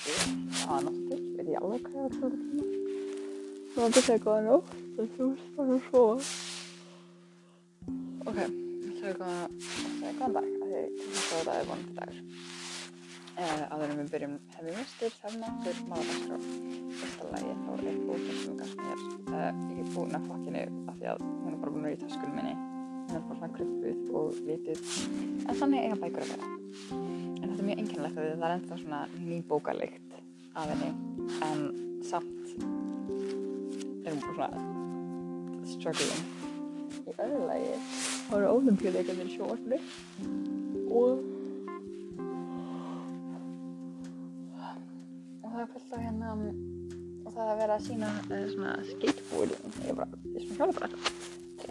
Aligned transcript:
Ég 0.00 0.20
anast 0.72 1.10
ekki, 1.12 1.16
veit 1.36 1.48
ég 1.50 1.58
alveg 1.60 1.82
hvað 1.84 1.96
ég 1.96 2.04
var 2.04 2.10
að 2.10 2.20
tala 2.20 2.36
um. 2.36 2.44
Nú 3.70 3.82
er 3.84 3.92
þetta 3.96 4.14
góða 4.24 4.44
nótt, 4.46 4.70
þetta 4.96 5.26
er 5.26 5.42
bara 5.56 5.74
að 5.74 5.82
svoa. 5.88 6.14
Ok, 8.30 8.38
það 8.96 9.10
er 9.10 9.18
góðan 9.20 9.36
dag, 9.36 9.60
það 10.00 10.08
er 10.08 10.16
góðan 10.20 10.38
dag, 10.38 10.48
það 11.30 11.52
er 11.58 11.68
vonandi 11.68 11.98
dagur. 11.98 12.24
Eh, 13.40 13.60
Aður 13.72 13.92
en 13.92 14.00
við 14.00 14.08
byrjum 14.14 14.32
hefði 14.56 14.72
mistur, 14.78 15.14
þemnáttur, 15.20 15.78
málagskrá. 15.88 16.40
Þetta 17.00 17.30
lagi 17.34 17.52
þá 17.60 17.70
er 17.74 18.00
búinn 18.08 18.26
sem 18.40 18.58
kannski 18.58 18.88
er 18.90 19.04
ekki 19.50 19.84
uh, 19.84 19.92
búinn 19.94 20.18
að 20.18 20.26
fokkinu 20.28 20.64
af 20.90 20.98
því 20.98 21.10
að 21.12 21.22
hún 21.28 21.52
er 21.52 21.60
bara 21.62 21.76
búinn 21.76 21.92
í 21.92 22.00
taskunum 22.02 22.36
minni. 22.40 22.56
Hún 23.10 23.20
er 23.20 23.28
bara 23.28 23.38
svona 23.38 23.54
kruppuð 23.56 24.12
og 24.20 24.42
litið, 24.48 24.82
en 25.46 25.60
þannig 25.62 25.86
eiga 25.86 26.00
bækur 26.04 26.26
að 26.26 26.34
vera. 26.34 26.69
En 27.70 27.78
er 27.78 27.82
mjög 27.84 27.90
einkennilegt 27.90 28.18
að 28.18 28.24
það 28.26 28.44
er 28.46 28.52
ennþá 28.56 28.76
svona 28.80 29.00
ný 29.22 29.36
bókalikt 29.46 30.14
af 30.58 30.70
henni, 30.70 30.88
en 31.46 31.60
samt 32.02 32.46
er 34.02 34.10
hún 34.10 34.22
svona 34.24 34.48
struggling. 35.70 36.24
Í 37.06 37.14
öðru 37.14 37.44
lagi 37.46 37.68
þá 37.84 38.32
eru 38.40 38.48
ólimpíuleikarnir 38.56 39.30
í 39.30 39.36
sjónvarpinu 39.36 39.78
og 40.98 41.22
og 45.44 45.46
það 45.46 45.62
er 45.62 45.70
fullt 45.76 45.94
af 45.94 46.02
hérna 46.08 46.34
og 46.34 47.30
það 47.36 47.44
er 47.44 47.62
verið 47.62 47.76
að 47.76 47.86
sína 47.86 48.10
uh, 48.24 48.44
svona 48.56 48.74
skateboarding. 48.90 49.78
Ég 49.84 49.94
er 49.94 50.00
bara, 50.02 50.10
ég 50.26 50.42
er 50.42 50.48
svona 50.48 50.58
hjóla 50.58 50.74
bara 50.80 50.90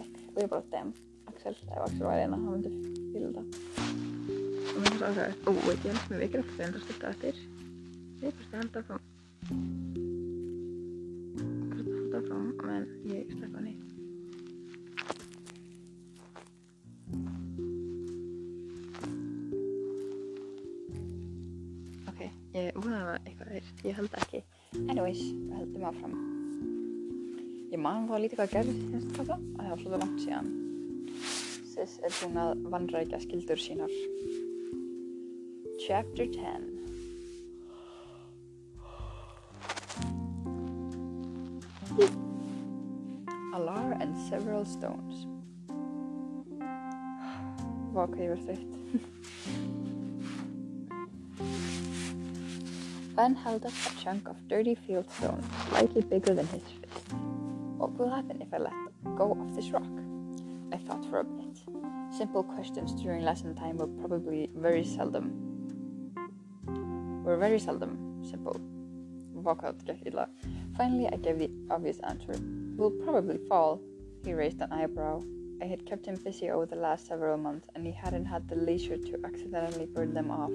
og 0.00 0.40
ég 0.40 0.48
er 0.48 0.52
bara, 0.56 0.64
damn, 0.72 0.96
Axel 1.28 1.60
ef 1.60 1.84
Axel 1.84 2.08
væri 2.08 2.24
hérna, 2.24 2.40
hann 2.40 2.56
myndi 2.56 3.79
Como 4.80 4.92
nos 4.92 5.00
vamos 5.00 5.18
a 5.18 5.26
ver? 5.26 5.36
Oh, 5.44 5.52
wait, 5.66 5.82
ya 5.84 5.92
no 5.92 6.00
se 6.00 6.14
me 6.14 6.16
ve 6.20 6.30
que 6.30 6.38
la 6.38 6.42
puse 6.42 6.62
en 6.62 6.72
los 6.72 6.80
espectadores. 6.80 7.36
Ég 8.22 8.32
fyrst 8.32 8.54
að 8.54 8.60
held 8.60 8.76
að 8.78 8.84
fá. 8.88 8.94
Ég 11.36 11.74
fyrst 11.74 11.90
að 11.90 11.96
held 11.98 12.14
að 12.16 12.22
fá, 12.30 12.36
menn 12.64 12.86
ég 13.10 13.34
stakka 13.34 13.56
hann 13.58 13.68
í. 13.68 13.74
Ok, 22.08 22.20
ég 22.56 22.78
vonaði 22.78 23.00
að 23.00 23.04
það 23.04 23.10
var 23.10 23.20
eitthvað 23.26 23.50
þér. 23.52 23.68
Ég 23.84 23.98
held 23.98 24.16
ekki. 24.22 24.40
Anyways, 24.86 25.20
við 25.26 25.58
heldum 25.58 25.84
áfram. 25.90 26.14
Ég 27.74 27.84
man 27.84 28.08
það 28.08 28.24
lítið 28.24 28.40
hvað 28.40 28.56
gerði 28.56 28.78
þérst 28.94 29.12
þetta. 29.18 29.36
Það 29.58 29.68
var 29.74 29.84
svolítið 29.84 30.02
langt 30.06 30.24
síðan. 30.24 30.50
Sis 31.74 32.00
er 32.00 32.16
búin 32.22 32.42
að 32.46 32.64
vanrækja 32.72 33.20
skildur 33.26 33.60
sínar. 33.60 33.92
Chapter 35.90 36.22
10 36.22 36.70
Alar 43.52 43.98
and 44.00 44.14
several 44.30 44.62
stones 44.64 45.26
hvað 47.90 48.14
ég 48.22 48.30
verð 48.30 48.44
þreytt 48.46 48.70
Ben 53.18 53.34
held 53.42 53.66
up 53.66 53.74
a 53.74 53.92
chunk 53.98 54.30
of 54.30 54.38
dirty 54.46 54.76
field 54.86 55.10
stone, 55.18 55.42
slightly 55.70 56.02
bigger 56.02 56.38
than 56.38 56.46
his 56.54 56.62
fist. 56.70 57.02
What 57.82 57.98
will 57.98 58.14
happen 58.14 58.38
if 58.40 58.54
I 58.54 58.58
let 58.58 58.78
go 59.18 59.32
of 59.32 59.56
this 59.58 59.74
rock? 59.74 59.90
I 60.70 60.78
thought 60.86 61.04
for 61.10 61.18
a 61.18 61.24
bit. 61.24 61.58
Simple 62.16 62.44
questions 62.44 62.94
during 63.02 63.24
lesson 63.24 63.56
time 63.56 63.78
were 63.78 63.90
probably 63.98 64.50
very 64.54 64.84
seldom. 64.84 65.49
Were 67.30 67.36
very 67.36 67.60
seldom 67.60 68.24
simple. 68.28 68.60
Walk 69.32 69.60
out. 69.62 69.76
Finally, 70.76 71.08
I 71.12 71.16
gave 71.16 71.38
the 71.38 71.48
obvious 71.70 72.00
answer. 72.00 72.34
Will 72.76 72.90
probably 72.90 73.38
fall. 73.48 73.80
He 74.24 74.32
raised 74.32 74.60
an 74.60 74.72
eyebrow. 74.72 75.22
I 75.62 75.66
had 75.66 75.86
kept 75.86 76.06
him 76.06 76.16
busy 76.24 76.50
over 76.50 76.66
the 76.66 76.74
last 76.74 77.06
several 77.06 77.36
months, 77.36 77.68
and 77.76 77.86
he 77.86 77.92
hadn't 77.92 78.24
had 78.24 78.48
the 78.48 78.56
leisure 78.56 78.96
to 78.96 79.20
accidentally 79.24 79.86
burn 79.86 80.12
them 80.12 80.28
off. 80.28 80.50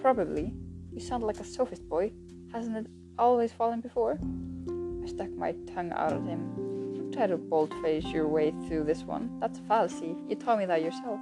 Probably. 0.00 0.54
You 0.92 1.00
sound 1.00 1.24
like 1.24 1.40
a 1.40 1.44
sophist 1.44 1.88
boy. 1.88 2.12
Hasn't 2.52 2.76
it 2.76 2.86
always 3.18 3.50
fallen 3.50 3.80
before? 3.80 4.20
I 5.02 5.06
stuck 5.08 5.30
my 5.30 5.50
tongue 5.74 5.90
out 5.90 6.12
at 6.12 6.22
him. 6.22 6.94
Don't 6.94 7.12
try 7.12 7.26
to 7.26 7.36
bold-face 7.36 8.04
your 8.04 8.28
way 8.28 8.54
through 8.68 8.84
this 8.84 9.02
one. 9.02 9.40
That's 9.40 9.58
a 9.58 9.62
fallacy. 9.62 10.14
You 10.28 10.36
told 10.36 10.60
me 10.60 10.66
that 10.66 10.80
yourself. 10.80 11.18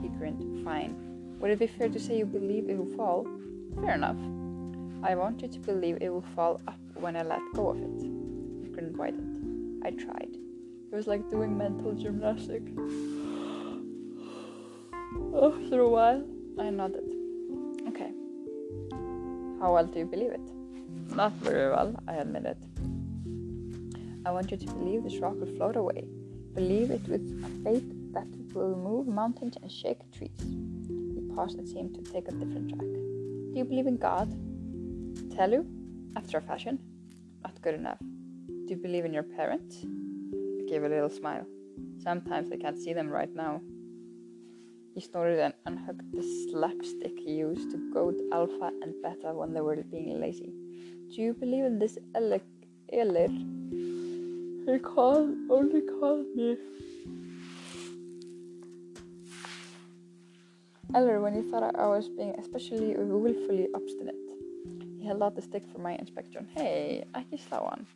He 0.00 0.08
grinned. 0.08 0.64
Fine. 0.64 0.96
Would 1.40 1.50
it 1.50 1.58
be 1.58 1.66
fair 1.66 1.90
to 1.90 2.00
say 2.00 2.16
you 2.16 2.24
believe 2.24 2.70
it 2.70 2.78
will 2.78 2.96
fall? 2.96 3.26
Fair 3.80 3.94
enough. 3.94 4.16
I 5.04 5.14
want 5.14 5.42
you 5.42 5.48
to 5.48 5.58
believe 5.58 5.98
it 6.00 6.10
will 6.10 6.24
fall 6.34 6.60
up 6.68 6.78
when 6.94 7.16
I 7.16 7.22
let 7.22 7.40
go 7.54 7.70
of 7.70 7.78
it. 7.78 8.00
His 8.60 8.68
grin 8.68 8.94
widened. 8.96 9.82
I 9.84 9.90
tried. 9.90 10.36
It 10.92 10.94
was 10.94 11.06
like 11.06 11.28
doing 11.30 11.56
mental 11.56 11.92
gymnastics. 11.92 12.70
Oh, 15.34 15.54
After 15.54 15.80
a 15.80 15.88
while, 15.88 16.22
I 16.58 16.68
nodded. 16.68 17.04
Okay. 17.88 18.12
How 19.60 19.72
well 19.72 19.86
do 19.86 19.98
you 19.98 20.04
believe 20.04 20.30
it? 20.30 20.40
Not 21.14 21.32
very 21.34 21.70
well, 21.70 21.94
I 22.06 22.14
admitted. 22.16 22.58
I 24.24 24.30
want 24.30 24.50
you 24.50 24.56
to 24.58 24.66
believe 24.66 25.02
this 25.02 25.18
rock 25.18 25.34
will 25.40 25.54
float 25.56 25.76
away. 25.76 26.06
Believe 26.54 26.90
it 26.90 27.08
with 27.08 27.22
a 27.44 27.48
faith 27.64 27.84
that 28.12 28.26
it 28.38 28.54
will 28.54 28.76
move 28.76 29.08
mountains 29.08 29.56
and 29.60 29.72
shake 29.72 29.98
trees. 30.12 30.38
He 30.38 31.20
paused 31.34 31.58
and 31.58 31.68
seemed 31.68 31.94
to 31.94 32.12
take 32.12 32.28
a 32.28 32.32
different 32.32 32.68
track. 32.68 33.01
Do 33.52 33.58
you 33.58 33.66
believe 33.66 33.86
in 33.86 33.98
God? 33.98 34.30
Tell 35.36 35.52
you? 35.52 35.66
After 36.16 36.38
a 36.38 36.40
fashion? 36.40 36.78
Not 37.44 37.60
good 37.60 37.74
enough. 37.74 37.98
Do 37.98 38.66
you 38.68 38.76
believe 38.76 39.04
in 39.04 39.12
your 39.12 39.24
parents? 39.24 39.84
I 39.84 40.64
gave 40.70 40.84
a 40.84 40.88
little 40.88 41.10
smile. 41.10 41.44
Sometimes 42.02 42.50
I 42.50 42.56
can't 42.56 42.78
see 42.78 42.94
them 42.94 43.10
right 43.10 43.28
now. 43.34 43.60
He 44.94 45.02
snorted 45.02 45.38
and 45.38 45.52
unhooked 45.66 46.12
the 46.12 46.22
slapstick 46.50 47.12
he 47.18 47.32
used 47.32 47.70
to 47.72 47.92
goad 47.92 48.16
Alpha 48.32 48.70
and 48.80 48.94
Beta 49.02 49.34
when 49.34 49.52
they 49.52 49.60
were 49.60 49.76
being 49.82 50.18
lazy. 50.18 50.54
Do 51.14 51.20
you 51.20 51.34
believe 51.34 51.64
in 51.64 51.78
this 51.78 51.98
E'lir? 52.16 52.40
He 54.66 54.78
called, 54.78 55.28
only 55.50 55.82
called 56.00 56.24
me. 56.34 56.56
E'lir 60.94 61.22
when 61.22 61.34
he 61.34 61.40
thought 61.40 61.74
I 61.74 61.86
was 61.86 62.10
being 62.10 62.34
especially 62.38 62.94
willfully 62.96 63.66
obstinate. 63.74 64.14
He 64.98 65.06
held 65.06 65.22
out 65.22 65.34
the 65.34 65.40
stick 65.40 65.64
for 65.72 65.78
my 65.78 65.94
inspection. 65.94 66.46
Hey, 66.54 67.04
ekki 67.14 67.40
slá 67.40 67.66
hann. 67.68 67.86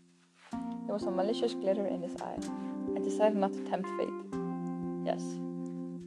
There 0.86 0.94
was 0.94 1.02
a 1.04 1.10
malicious 1.10 1.52
glitter 1.52 1.86
in 1.86 2.00
his 2.00 2.16
eye. 2.22 2.38
I 2.96 3.00
decided 3.00 3.36
not 3.36 3.52
to 3.52 3.60
tempt 3.64 3.90
fate. 3.98 4.18
Yes. 5.04 5.22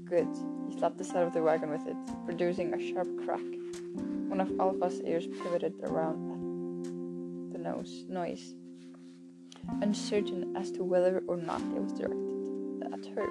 Good. 0.05 0.27
He 0.67 0.79
slapped 0.79 0.97
the 0.97 1.03
side 1.03 1.27
of 1.27 1.33
the 1.33 1.43
wagon 1.43 1.69
with 1.69 1.85
it, 1.85 1.95
producing 2.25 2.73
a 2.73 2.79
sharp 2.81 3.07
crack. 3.23 3.47
One 4.27 4.41
of 4.41 4.59
Alpha's 4.59 4.99
ears 5.01 5.27
pivoted 5.27 5.75
around 5.83 6.17
at 6.31 7.53
the 7.53 7.59
nose 7.59 8.05
noise, 8.09 8.55
uncertain 9.81 10.55
as 10.55 10.71
to 10.71 10.83
whether 10.83 11.21
or 11.27 11.37
not 11.37 11.61
it 11.61 11.81
was 11.83 11.93
directed 11.93 12.93
at 12.93 13.05
her. 13.15 13.27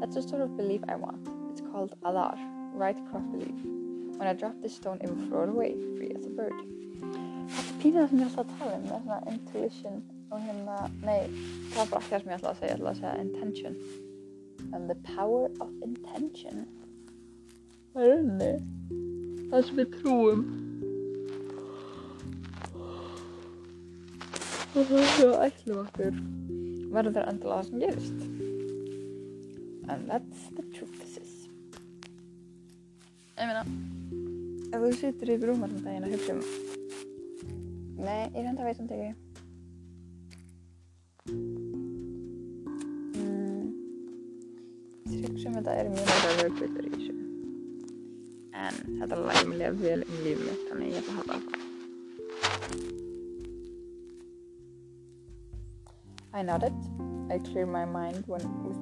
That's 0.00 0.16
the 0.16 0.22
sort 0.22 0.42
of 0.42 0.56
belief 0.56 0.82
I 0.88 0.96
want. 0.96 1.28
It's 1.50 1.60
called 1.60 1.94
Alar, 2.02 2.36
right 2.74 2.96
belief. 3.32 3.54
When 4.18 4.28
I 4.28 4.32
drop 4.32 4.60
this 4.62 4.76
stone, 4.76 4.98
it 5.02 5.08
will 5.10 5.26
float 5.28 5.48
away, 5.48 5.74
free 5.96 6.12
as 6.16 6.26
a 6.26 6.30
bird. 6.30 6.52
Þetta 7.44 7.70
er 7.70 7.78
pínað 7.82 8.10
sem 8.10 8.20
ég 8.22 8.28
ætla 8.30 8.42
að 8.44 8.52
tala 8.58 8.76
um, 8.76 8.84
það 8.88 8.94
er 8.94 9.02
svona 9.04 9.18
intuition 9.32 9.96
og 10.32 10.40
hérna, 10.40 10.76
nei, 11.04 11.20
það 11.70 11.78
var 11.78 11.88
bara 11.90 12.00
ekki 12.00 12.12
það 12.12 12.22
sem 12.22 12.30
ég 12.30 12.36
ætla 12.38 12.50
að 12.50 12.60
segja, 12.60 12.70
ég 12.70 12.78
ætla 12.78 12.92
að 12.92 13.00
segja 13.00 13.14
intention. 13.24 13.74
And 14.72 14.90
the 14.90 14.96
power 15.14 15.50
of 15.60 15.70
intention. 15.84 16.64
Það 17.92 18.06
er 18.06 18.14
unni. 18.22 18.52
Það 19.50 19.66
sem 19.68 19.80
við 19.82 19.98
trúum. 19.98 20.46
Og 24.74 24.88
það 24.88 24.96
er 24.98 25.12
svo 25.12 25.30
ætlum 25.44 25.82
okkur. 25.84 26.22
Verður 26.94 27.28
endilega 27.28 27.60
það 27.60 27.68
sem 27.68 27.84
gerist. 27.84 28.24
And 29.92 30.08
that's 30.08 30.48
the 30.56 30.64
truth. 30.72 31.03
Ég 33.44 33.50
meina, 33.50 33.60
ef 34.72 34.80
þú 34.80 34.88
situr 34.96 35.28
í 35.28 35.36
rúmar 35.36 35.68
um 35.68 35.82
daginn 35.84 36.06
að 36.06 36.14
hugsa 36.14 36.32
um 36.32 36.38
Nei, 37.98 38.22
ég 38.32 38.38
reynda 38.38 38.62
að 38.62 38.68
veit 38.70 38.78
um 38.80 38.86
þetta 38.88 39.04
ekki. 39.04 39.16
Mm. 43.20 43.66
Tryggsum 45.10 45.58
þetta 45.58 45.74
er 45.76 45.90
mjög 45.92 46.08
náttúrulega 46.08 46.38
rauðbyrður 46.38 46.86
í 46.88 46.92
þessu. 46.94 47.14
En 48.62 48.74
þetta 49.02 49.20
lægir 49.26 49.46
mig 49.50 49.58
lega 49.60 49.76
vel 49.82 50.00
um 50.06 50.16
lífið 50.24 50.40
mitt, 50.46 50.62
þannig 50.70 50.88
ég 50.88 50.96
ætla 51.02 51.12
að 51.12 51.18
hafa 51.18 51.34
það. 51.34 51.44
I 56.32 56.40
nodded. 56.48 56.76
I 57.28 57.36
cleared 57.50 57.68
my 57.76 57.84
mind 57.84 58.24
when 58.24 58.40
with 58.64 58.80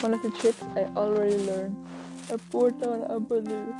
one 0.00 0.14
of 0.16 0.22
the 0.24 0.32
tricks 0.40 0.64
I 0.72 0.88
already 0.96 1.36
learned. 1.44 1.76
Down 2.28 3.04
a 3.08 3.20
balloon. 3.20 3.72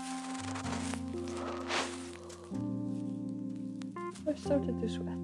I 4.29 4.35
started 4.35 4.81
to 4.81 4.89
sweat. 4.89 5.19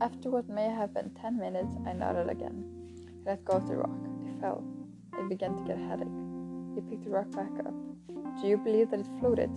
After 0.00 0.30
what 0.30 0.48
may 0.48 0.68
have 0.70 0.94
been 0.94 1.10
10 1.10 1.38
minutes, 1.38 1.74
I 1.84 1.92
nodded 1.92 2.30
again. 2.30 2.64
I 3.26 3.30
let 3.30 3.44
go 3.44 3.54
of 3.54 3.66
the 3.66 3.74
rock. 3.76 3.90
It 4.28 4.40
fell. 4.40 4.62
I 5.12 5.26
began 5.28 5.56
to 5.56 5.62
get 5.64 5.76
a 5.76 5.80
headache. 5.80 6.06
He 6.74 6.80
picked 6.82 7.04
the 7.04 7.10
rock 7.10 7.30
back 7.32 7.50
up. 7.66 7.74
Do 8.40 8.46
you 8.46 8.58
believe 8.58 8.90
that 8.90 9.00
it 9.00 9.08
floated? 9.18 9.50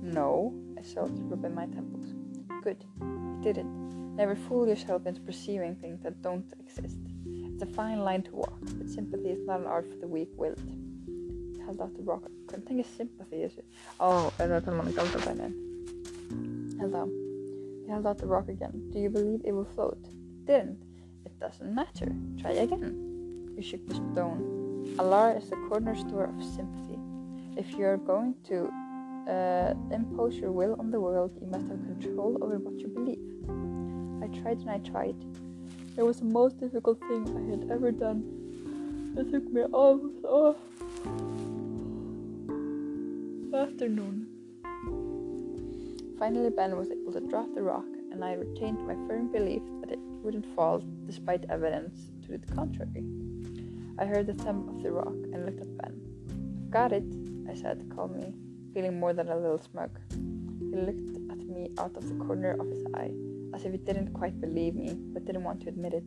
No, 0.00 0.54
I 0.78 0.82
saw 0.82 1.06
it 1.06 1.12
rubbing 1.14 1.54
my 1.56 1.66
temples. 1.66 2.14
Good. 2.62 2.84
It 3.02 3.42
didn't. 3.42 4.14
Never 4.14 4.36
fool 4.36 4.68
yourself 4.68 5.06
into 5.06 5.20
perceiving 5.20 5.74
things 5.74 6.02
that 6.02 6.22
don't 6.22 6.52
exist. 6.60 6.98
It's 7.26 7.62
a 7.62 7.66
fine 7.66 8.00
line 8.00 8.22
to 8.22 8.36
walk, 8.36 8.60
but 8.78 8.88
sympathy 8.88 9.30
is 9.30 9.44
not 9.44 9.60
an 9.60 9.66
art 9.66 9.88
for 9.90 9.96
the 9.96 10.06
weak-willed. 10.06 10.60
He 10.60 10.83
out 11.68 11.94
the 11.96 12.02
rock. 12.02 12.22
Couldn't 12.46 12.66
think 12.66 12.80
of 12.80 12.86
sympathy, 12.96 13.42
is 13.42 13.58
it? 13.58 13.64
Oh, 14.00 14.32
er 14.40 14.48
það 14.48 14.64
tala 14.64 14.78
um 14.78 14.86
hann 14.86 14.94
galdabænin. 14.98 15.52
Held 16.80 16.94
á. 16.94 17.04
He 17.84 17.90
held 17.92 18.06
out 18.06 18.18
the 18.18 18.26
rock 18.26 18.48
again. 18.48 18.90
Do 18.92 18.98
you 18.98 19.10
believe 19.10 19.40
it 19.44 19.52
will 19.52 19.68
float? 19.74 19.98
It 20.04 20.46
didn't. 20.46 20.82
It 21.24 21.38
doesn't 21.40 21.74
matter. 21.74 22.08
Try 22.40 22.52
again. 22.52 22.94
He 23.56 23.62
shook 23.62 23.86
the 23.88 23.94
stone. 23.94 24.40
Alar 24.98 25.36
is 25.36 25.50
the 25.50 25.56
cornerstone 25.68 26.28
of 26.32 26.44
sympathy. 26.44 26.98
If 27.56 27.72
you 27.78 27.86
are 27.86 27.96
going 27.96 28.34
to 28.48 28.70
uh, 29.28 29.74
impose 29.90 30.36
your 30.36 30.52
will 30.52 30.76
on 30.78 30.90
the 30.90 31.00
world, 31.00 31.32
you 31.40 31.46
must 31.46 31.66
have 31.68 31.80
control 31.84 32.38
over 32.42 32.58
what 32.58 32.78
you 32.78 32.88
believe. 32.88 33.22
I 34.22 34.26
tried 34.40 34.58
and 34.58 34.70
I 34.70 34.78
tried. 34.78 35.16
It 35.96 36.02
was 36.02 36.18
the 36.18 36.26
most 36.26 36.58
difficult 36.58 36.98
thing 37.08 37.22
I 37.36 37.50
had 37.50 37.70
ever 37.70 37.92
done. 37.92 39.14
It 39.16 39.30
took 39.30 39.44
me 39.52 39.62
almost 39.62 40.24
all 40.24 40.56
afternoon. 43.56 44.26
Finally, 46.18 46.50
Ben 46.50 46.76
was 46.76 46.90
able 46.90 47.12
to 47.12 47.20
drop 47.20 47.54
the 47.54 47.62
rock, 47.62 47.86
and 48.10 48.24
I 48.24 48.32
retained 48.32 48.86
my 48.86 48.94
firm 49.06 49.30
belief 49.30 49.62
that 49.80 49.92
it 49.92 49.98
wouldn't 50.22 50.46
fall 50.56 50.82
despite 51.06 51.44
evidence 51.50 52.10
to 52.26 52.36
the 52.38 52.54
contrary. 52.54 53.04
I 53.98 54.06
heard 54.06 54.26
the 54.26 54.34
thump 54.34 54.68
of 54.68 54.82
the 54.82 54.90
rock 54.90 55.14
and 55.32 55.46
looked 55.46 55.60
at 55.60 55.78
Ben. 55.78 56.68
Got 56.70 56.92
it, 56.92 57.04
I 57.48 57.54
said 57.54 57.90
calmly, 57.94 58.34
feeling 58.72 58.98
more 58.98 59.12
than 59.12 59.28
a 59.28 59.36
little 59.36 59.60
smug. 59.60 59.98
He 60.10 60.76
looked 60.76 61.30
at 61.30 61.38
me 61.38 61.70
out 61.78 61.96
of 61.96 62.08
the 62.08 62.24
corner 62.24 62.56
of 62.58 62.66
his 62.66 62.84
eye, 62.94 63.12
as 63.54 63.64
if 63.64 63.72
he 63.72 63.78
didn't 63.78 64.12
quite 64.14 64.40
believe 64.40 64.74
me, 64.74 64.94
but 65.12 65.24
didn't 65.24 65.44
want 65.44 65.62
to 65.62 65.68
admit 65.68 65.94
it. 65.94 66.04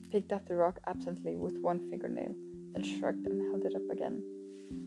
He 0.00 0.08
picked 0.08 0.32
up 0.32 0.46
the 0.46 0.56
rock 0.56 0.78
absently 0.86 1.36
with 1.36 1.56
one 1.58 1.88
fingernail, 1.90 2.34
then 2.74 2.82
shrugged 2.82 3.26
and 3.26 3.40
held 3.50 3.64
it 3.64 3.74
up 3.74 3.90
again. 3.90 4.22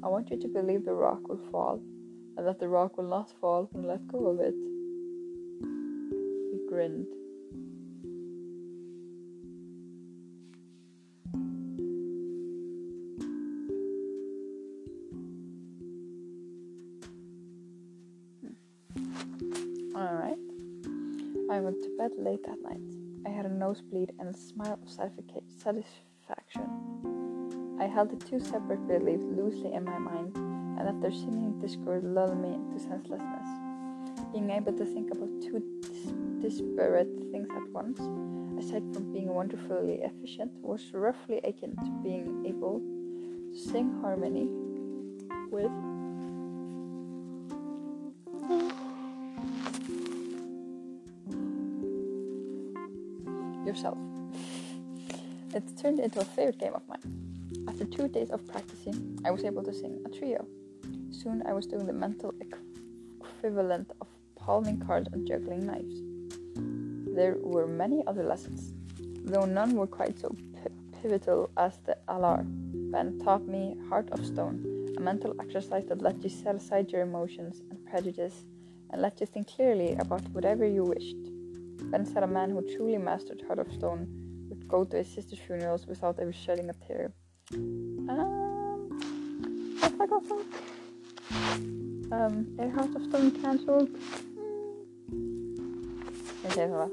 I 0.04 0.08
want 0.08 0.30
you 0.30 0.40
to 0.40 0.48
believe 0.48 0.86
the 0.86 0.94
rock 0.94 1.28
will 1.28 1.42
fall, 1.52 1.82
and 2.38 2.48
that 2.48 2.60
the 2.60 2.68
rock 2.68 2.98
will 2.98 3.10
not 3.10 3.30
fall 3.42 3.68
when 3.72 3.88
let 3.88 4.08
go 4.08 4.28
of 4.28 4.40
it. 4.40 4.54
He 6.52 6.60
grinned. 6.70 7.06
Hmm. 18.42 19.98
Alright. 19.98 20.38
I 21.52 21.60
went 21.60 21.82
to 21.84 21.90
bed 21.98 22.12
late 22.18 22.44
that 22.46 22.62
night. 22.64 22.80
I 23.26 23.30
had 23.30 23.46
a 23.46 23.50
nosebleed 23.50 24.14
and 24.20 24.34
a 24.34 24.38
smile 24.38 24.80
of 24.82 24.90
satisfaction. 24.90 26.79
I 27.80 27.88
held 27.88 28.10
the 28.10 28.26
two 28.26 28.40
separate 28.40 28.86
beliefs 28.88 29.24
loosely 29.24 29.74
in 29.74 29.86
my 29.86 29.98
mind 29.98 30.36
and 30.36 30.88
after 30.88 31.12
seeming 31.12 31.60
discord 31.60 32.04
lull 32.04 32.36
me 32.36 32.56
into 32.56 32.78
senselessness. 32.78 33.48
Being 34.34 34.50
able 34.50 34.74
to 34.74 34.86
think 34.86 35.12
about 35.12 35.30
two 35.42 35.64
dis- 35.82 36.14
disparate 36.42 37.08
things 37.32 37.48
at 37.56 37.70
once, 37.72 38.00
aside 38.60 38.84
from 38.94 39.14
being 39.14 39.34
wonderfully 39.34 40.02
efficient, 40.04 40.52
was 40.62 40.94
roughly 40.94 41.40
akin 41.44 41.76
to 41.78 41.92
being 42.04 42.46
able 42.46 42.80
to 42.80 43.58
sing 43.58 43.98
harmony 44.02 44.50
with 45.50 45.72
yourself. 53.66 53.98
It 55.54 55.64
turned 55.82 56.00
into 56.00 56.20
a 56.20 56.26
favorite 56.26 56.60
game 56.60 56.74
of 56.76 56.88
mine. 56.88 57.39
After 57.70 57.86
two 57.86 58.08
days 58.08 58.32
of 58.32 58.48
practicing, 58.48 59.20
I 59.24 59.30
was 59.30 59.44
able 59.44 59.62
to 59.62 59.72
sing 59.72 60.04
a 60.04 60.10
trio. 60.10 60.44
Soon 61.12 61.44
I 61.46 61.54
was 61.54 61.68
doing 61.68 61.86
the 61.86 61.94
mental 61.94 62.34
equivalent 63.22 63.92
of 64.02 64.08
palming 64.36 64.80
cards 64.80 65.08
and 65.14 65.28
juggling 65.28 65.68
knives. 65.68 66.02
There 67.16 67.38
were 67.40 67.68
many 67.68 68.04
other 68.08 68.24
lessons, 68.24 68.74
though 69.24 69.46
none 69.46 69.76
were 69.76 69.86
quite 69.86 70.18
so 70.18 70.36
pivotal 71.00 71.52
as 71.58 71.78
the 71.86 71.96
Alar. 72.08 72.44
Ben 72.92 73.20
taught 73.20 73.48
me 73.48 73.78
Heart 73.88 74.10
of 74.14 74.26
Stone, 74.26 74.96
a 74.98 75.00
mental 75.00 75.36
exercise 75.40 75.86
that 75.90 76.02
let 76.02 76.24
you 76.24 76.30
set 76.30 76.56
aside 76.56 76.92
your 76.92 77.04
emotions 77.04 77.62
and 77.70 77.86
prejudice 77.86 78.46
and 78.90 79.00
let 79.00 79.22
you 79.22 79.28
think 79.28 79.48
clearly 79.48 79.94
about 80.00 80.28
whatever 80.30 80.66
you 80.66 80.84
wished. 80.84 81.22
Ben 81.92 82.04
said 82.04 82.24
a 82.24 82.28
man 82.40 82.50
who 82.50 82.76
truly 82.76 82.98
mastered 82.98 83.44
Heart 83.46 83.60
of 83.60 83.72
Stone 83.72 84.08
would 84.50 84.68
go 84.68 84.86
to 84.86 84.98
his 84.98 85.08
sister's 85.08 85.38
funerals 85.38 85.86
without 85.86 86.18
ever 86.18 86.34
shedding 86.34 86.72
a 86.72 86.74
tear. 86.74 87.14
Um, 87.52 88.90
what 89.80 89.94
I 90.00 90.06
got 90.06 90.24
fuck? 90.24 90.46
Um, 92.12 92.46
er 92.60 92.70
Heart 92.70 92.96
of 92.96 93.04
Stone 93.06 93.32
cancelled? 93.42 93.90
Ég 96.44 96.52
segi 96.54 96.68
það. 96.70 96.92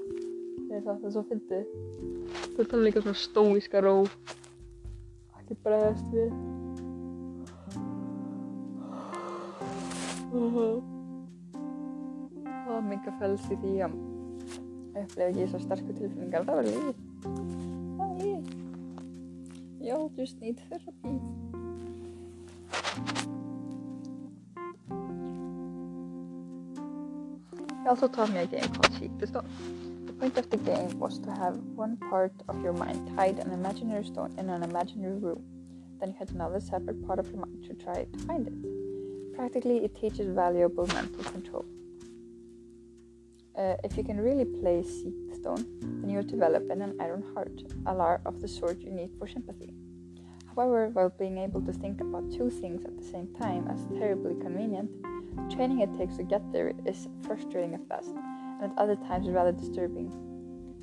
Ég 0.56 0.70
segi 0.70 0.80
það, 0.86 0.96
það 1.02 1.04
er 1.08 1.12
svo 1.16 1.24
fyndið. 1.28 1.64
Þú 2.46 2.64
er 2.64 2.70
talað 2.70 2.86
líka 2.86 3.02
svona 3.04 3.20
stóíska 3.20 3.82
ró. 3.84 3.94
Ekki 5.42 5.58
bregðast 5.66 6.08
við. 6.14 6.32
Það 12.46 12.72
var 12.72 12.88
mikið 12.94 13.20
fels 13.20 13.44
í 13.52 13.60
því 13.60 13.74
að 13.84 14.00
upplifa 15.02 15.28
ekki 15.28 15.50
svo 15.52 15.60
sterku 15.66 16.00
tilfinningar. 16.00 16.48
Það 16.48 16.62
var 16.62 16.66
lífið. 16.72 16.96
Það 19.86 19.94
var 19.94 20.08
lífið. 20.08 20.10
You 20.10 20.10
just 20.16 20.40
need 20.40 20.58
therapy. 20.68 21.20
He 27.82 27.88
also 27.88 28.08
taught 28.08 28.30
me 28.30 28.38
a 28.38 28.46
game 28.46 28.68
called 28.74 28.92
Seek 28.98 29.16
the 29.18 29.26
Stone. 29.26 29.48
The 30.06 30.12
point 30.12 30.36
of 30.38 30.50
the 30.50 30.56
game 30.56 30.98
was 30.98 31.18
to 31.20 31.30
have 31.30 31.56
one 31.76 31.96
part 32.10 32.32
of 32.48 32.60
your 32.62 32.72
mind 32.72 33.08
hide 33.16 33.38
an 33.38 33.52
imaginary 33.52 34.04
stone 34.04 34.34
in 34.38 34.50
an 34.50 34.62
imaginary 34.64 35.18
room. 35.18 35.44
Then 36.00 36.08
you 36.08 36.16
had 36.18 36.30
another 36.30 36.60
separate 36.60 37.06
part 37.06 37.20
of 37.20 37.30
your 37.30 37.46
mind 37.46 37.64
to 37.68 37.74
try 37.74 38.04
to 38.04 38.18
find 38.26 38.46
it. 38.48 39.36
Practically, 39.36 39.84
it 39.84 39.94
teaches 39.94 40.34
valuable 40.34 40.86
mental 40.88 41.24
control. 41.24 41.64
Uh, 43.56 43.74
if 43.84 43.96
you 43.96 44.04
can 44.04 44.20
really 44.20 44.44
play 44.44 44.82
Seek 44.82 45.14
the 45.30 45.34
Stone, 45.34 45.64
then 45.80 46.10
you're 46.10 46.22
developing 46.22 46.82
an 46.82 46.94
iron 47.00 47.24
heart, 47.32 47.56
Alar 47.84 48.20
of 48.26 48.42
the 48.42 48.48
sort 48.48 48.82
you 48.82 48.90
need 48.90 49.10
for 49.18 49.26
sympathy. 49.26 49.72
However, 50.54 50.90
while 50.92 51.08
being 51.18 51.38
able 51.38 51.62
to 51.62 51.72
think 51.72 52.02
about 52.02 52.30
two 52.30 52.50
things 52.50 52.84
at 52.84 52.98
the 52.98 53.04
same 53.04 53.28
time 53.34 53.66
is 53.70 53.98
terribly 53.98 54.34
convenient, 54.42 54.90
the 55.02 55.54
training 55.54 55.80
it 55.80 55.96
takes 55.96 56.18
to 56.18 56.22
get 56.22 56.42
there 56.52 56.72
is 56.84 57.08
frustrating 57.22 57.72
at 57.72 57.88
best, 57.88 58.10
and 58.10 58.64
at 58.64 58.78
other 58.78 58.96
times 58.96 59.26
rather 59.28 59.52
disturbing. 59.52 60.12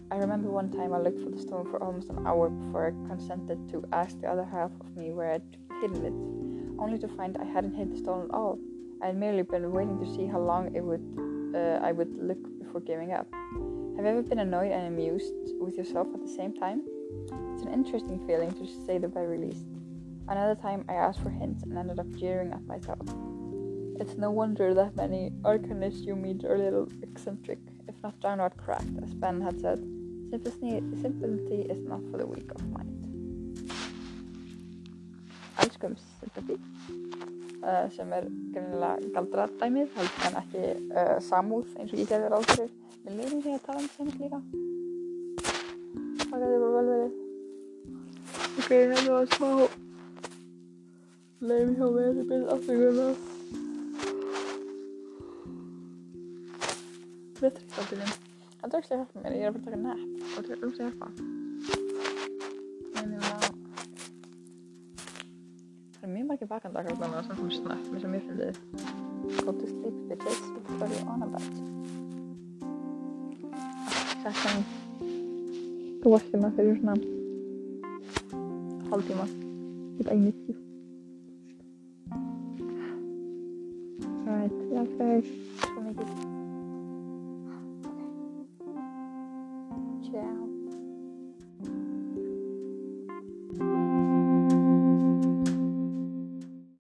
I 0.09 0.15
remember 0.15 0.49
one 0.49 0.71
time 0.71 0.93
I 0.93 0.99
looked 0.99 1.21
for 1.23 1.29
the 1.29 1.41
stone 1.41 1.69
for 1.69 1.81
almost 1.81 2.09
an 2.09 2.25
hour 2.25 2.49
before 2.49 2.87
I 2.87 3.07
consented 3.07 3.69
to 3.69 3.83
ask 3.91 4.19
the 4.19 4.27
other 4.27 4.45
half 4.45 4.71
of 4.81 4.97
me 4.97 5.11
where 5.11 5.31
I'd 5.31 5.57
hidden 5.79 6.05
it, 6.05 6.81
only 6.81 6.97
to 6.97 7.07
find 7.07 7.37
I 7.37 7.45
hadn't 7.45 7.75
hid 7.75 7.91
the 7.91 7.97
stone 7.97 8.29
at 8.29 8.33
all. 8.33 8.57
I 9.01 9.07
had 9.07 9.17
merely 9.17 9.43
been 9.43 9.71
waiting 9.71 9.99
to 9.99 10.11
see 10.11 10.25
how 10.25 10.39
long 10.39 10.75
it 10.75 10.81
would 10.81 11.03
uh, 11.55 11.79
I 11.83 11.91
would 11.91 12.13
look 12.17 12.52
giving 12.79 13.13
up. 13.13 13.27
Have 13.95 14.05
you 14.05 14.11
ever 14.11 14.21
been 14.23 14.39
annoyed 14.39 14.71
and 14.71 14.87
amused 14.87 15.33
with 15.59 15.77
yourself 15.77 16.07
at 16.13 16.21
the 16.21 16.27
same 16.27 16.53
time? 16.53 16.81
It's 17.53 17.63
an 17.63 17.73
interesting 17.73 18.25
feeling 18.25 18.51
to 18.53 18.67
say 18.85 18.97
the 18.97 19.07
very 19.07 19.37
least. 19.37 19.65
Another 20.27 20.55
time 20.55 20.85
I 20.89 20.93
asked 20.93 21.21
for 21.21 21.29
hints 21.29 21.63
and 21.63 21.77
ended 21.77 21.99
up 21.99 22.09
jeering 22.15 22.51
at 22.53 22.65
myself. 22.65 23.01
It's 23.99 24.17
no 24.17 24.31
wonder 24.31 24.73
that 24.73 24.95
many 24.95 25.31
arcanists 25.43 26.05
you 26.05 26.15
meet 26.15 26.43
are 26.43 26.55
a 26.55 26.57
little 26.57 26.89
eccentric, 27.03 27.59
if 27.87 27.95
not 28.01 28.19
downright 28.19 28.57
cracked, 28.57 28.97
as 29.03 29.13
Ben 29.13 29.39
had 29.39 29.61
said. 29.61 29.79
Sympathy, 30.31 30.81
sympathy 30.99 31.61
is 31.69 31.83
not 31.85 32.01
for 32.09 32.17
the 32.17 32.25
weak 32.25 32.49
of 32.51 32.67
mind. 32.71 33.69
Elskum 35.57 35.95
sympathy, 36.19 36.59
uh, 37.63 37.85
sem 37.95 38.13
er 38.13 38.27
greinilega 38.53 39.11
galdradæmið, 39.15 39.97
en 40.27 40.39
ekki 40.43 40.63
uh, 40.91 41.17
samúð 41.23 41.65
eins 41.79 41.93
og 41.93 41.99
ég 42.01 42.09
gerði 42.11 42.31
ráð 42.33 42.47
fyrir. 42.51 42.71
Við 43.03 43.19
lefum 43.19 43.41
því 43.43 43.51
að 43.55 43.65
tala 43.65 43.79
um 43.81 43.89
sympathy 43.95 44.21
líka. 44.23 44.39
Það 46.23 46.43
gæti 46.43 46.59
bara 46.63 46.73
vel 46.75 46.87
verið. 46.91 47.11
Ok, 48.53 48.69
hérna 48.71 49.01
var 49.09 49.25
smá 49.33 49.49
leim 51.43 51.75
hjá 51.75 51.87
mér, 51.97 52.11
ég 52.13 52.27
byrði 52.31 52.47
afturkvæmlega. 52.55 53.13
Við 57.43 57.51
þurfum 57.59 57.81
að 57.83 57.89
byrja. 57.93 58.07
Það 58.63 58.73
er 58.73 58.83
ekki 58.83 58.93
að 58.93 58.99
hjálpa 58.99 59.23
mér, 59.23 59.39
ég 59.39 59.43
er 59.43 59.51
að 59.51 59.55
fara 59.55 59.63
að 59.63 59.65
taka 59.67 59.81
nett. 59.87 60.27
Það 60.33 60.43
er 60.43 60.53
ekki 60.53 60.67
að 60.69 60.85
hjálpa. 60.85 61.42
ekki 66.43 66.51
vakandi 66.51 66.77
akkur 66.79 66.97
þannig 66.99 67.17
að 67.17 67.23
það 67.23 67.31
er 67.31 67.37
svona 67.37 67.55
snabbt 67.57 67.87
með 67.91 67.99
sem 68.03 68.13
ég 68.17 68.23
fyndið 68.27 68.55
Go 69.43 69.51
to 69.55 69.65
sleep 69.67 69.95
bitches, 70.09 70.41
what 70.67 70.81
are 70.83 70.91
you 70.91 70.99
on 71.07 71.23
about? 71.23 71.53
Þetta 74.23 74.29
er 74.29 74.61
þú 76.03 76.07
varst 76.11 76.29
hérna 76.33 76.49
fyrir 76.57 76.75
svona 76.81 76.95
hálf 78.91 79.03
tíma 79.07 79.25
ég 79.29 80.03
er 80.03 80.11
einnið 80.15 80.35
tíu 80.43 80.57
Alright, 84.23 84.57
já 84.71 84.81
það 84.97 85.09
er 85.13 85.23
svo 85.67 85.79
mikið. 85.83 86.09
Ciao 90.07 90.52